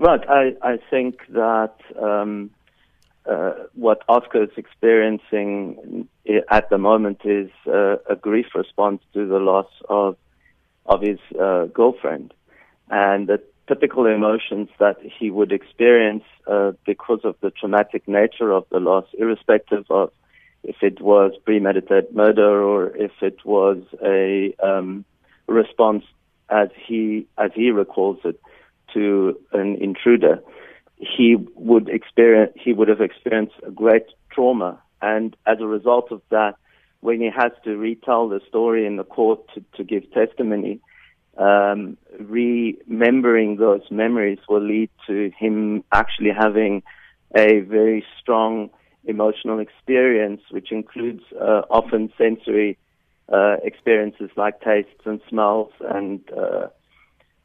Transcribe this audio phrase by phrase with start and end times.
[0.00, 0.26] Right.
[0.30, 2.50] I, I think that um,
[3.26, 6.08] uh, what Oscar is experiencing
[6.50, 10.16] at the moment is uh, a grief response to the loss of
[10.86, 12.32] of his uh, girlfriend,
[12.88, 18.64] and the typical emotions that he would experience uh, because of the traumatic nature of
[18.70, 20.10] the loss, irrespective of
[20.64, 25.04] if it was premeditated murder or if it was a um,
[25.46, 26.04] response
[26.48, 28.40] as he as he recalls it
[28.94, 30.40] to an intruder,
[30.96, 36.20] he would experience he would have experienced a great trauma, and as a result of
[36.30, 36.54] that,
[37.00, 40.80] when he has to retell the story in the court to, to give testimony,
[41.38, 46.82] um, remembering those memories will lead to him actually having
[47.36, 48.70] a very strong
[49.04, 52.76] emotional experience, which includes uh, often sensory
[53.32, 56.66] uh, experiences like tastes and smells and uh,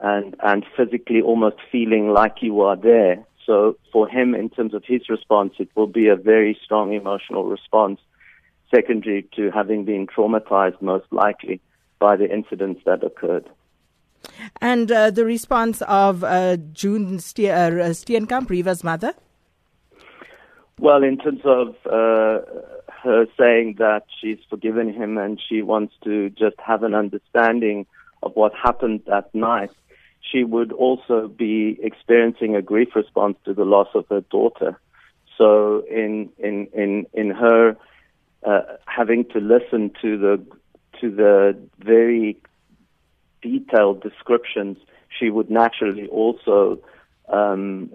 [0.00, 3.24] and and physically almost feeling like you are there.
[3.46, 7.44] So for him, in terms of his response, it will be a very strong emotional
[7.44, 8.00] response,
[8.74, 11.60] secondary to having been traumatized most likely
[11.98, 13.48] by the incidents that occurred.
[14.60, 19.14] And uh, the response of uh, June Ste- uh, Steenkamp, Reeva's mother?
[20.78, 22.40] Well, in terms of uh,
[23.02, 27.86] her saying that she's forgiven him and she wants to just have an understanding
[28.22, 29.70] of what happened that night,
[30.20, 34.78] she would also be experiencing a grief response to the loss of her daughter.
[35.36, 37.76] So in in in in her
[38.44, 40.46] uh, having to listen to the
[41.00, 42.36] to the very
[43.42, 44.76] detailed descriptions,
[45.18, 46.78] she would naturally also
[47.28, 47.90] um,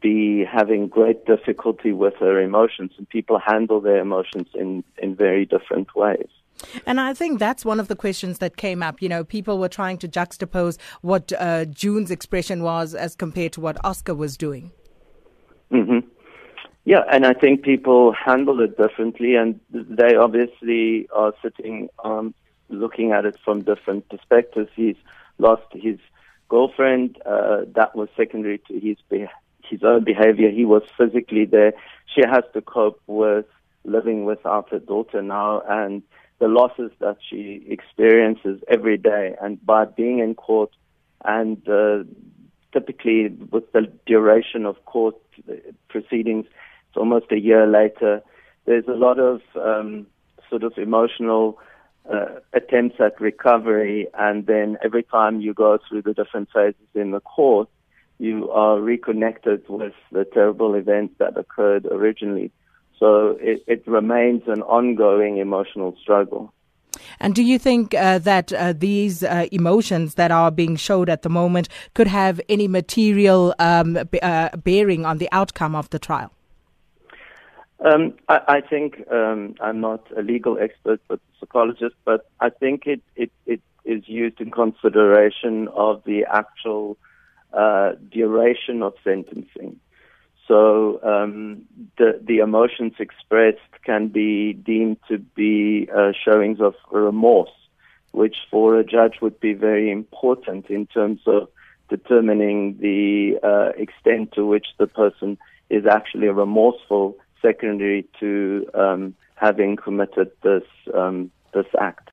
[0.00, 5.44] be having great difficulty with her emotions, and people handle their emotions in in very
[5.44, 6.28] different ways.
[6.86, 9.02] And I think that's one of the questions that came up.
[9.02, 13.60] You know, people were trying to juxtapose what uh, June's expression was as compared to
[13.60, 14.72] what Oscar was doing.
[15.70, 16.08] Mm-hmm.
[16.84, 22.32] Yeah, and I think people handle it differently, and they obviously are sitting um,
[22.68, 24.70] looking at it from different perspectives.
[24.76, 24.96] He's
[25.38, 25.98] lost his
[26.48, 27.20] girlfriend.
[27.26, 29.26] Uh, that was secondary to his be-
[29.64, 30.48] his own behavior.
[30.48, 31.72] He was physically there.
[32.14, 33.46] She has to cope with
[33.84, 36.02] living without her daughter now, and
[36.38, 39.34] the losses that she experiences every day.
[39.40, 40.70] And by being in court
[41.24, 42.04] and uh,
[42.72, 45.16] typically with the duration of court
[45.88, 46.46] proceedings,
[46.88, 48.22] it's almost a year later,
[48.66, 50.06] there's a lot of um,
[50.50, 51.58] sort of emotional
[52.12, 54.08] uh, attempts at recovery.
[54.14, 57.68] And then every time you go through the different phases in the court,
[58.18, 62.50] you are reconnected with the terrible events that occurred originally.
[62.98, 66.52] So it, it remains an ongoing emotional struggle.
[67.20, 71.22] And do you think uh, that uh, these uh, emotions that are being showed at
[71.22, 75.98] the moment could have any material um, b- uh, bearing on the outcome of the
[75.98, 76.32] trial?
[77.80, 82.48] Um, I, I, think um, I'm not a legal expert, but a psychologist, but I
[82.48, 86.96] think it, it, it is used in consideration of the actual
[87.52, 89.78] uh, duration of sentencing.
[90.46, 91.62] So um,
[91.98, 97.50] the the emotions expressed can be deemed to be uh, showings of remorse,
[98.12, 101.48] which for a judge would be very important in terms of
[101.88, 109.76] determining the uh, extent to which the person is actually remorseful, secondary to um, having
[109.76, 110.64] committed this
[110.94, 112.10] um, this act.